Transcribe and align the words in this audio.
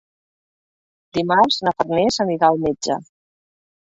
Dimarts 1.17 1.59
na 1.67 1.73
Farners 1.81 2.19
anirà 2.25 2.49
al 2.53 2.57
metge. 2.63 2.97